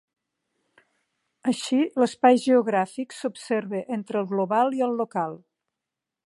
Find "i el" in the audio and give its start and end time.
4.81-4.99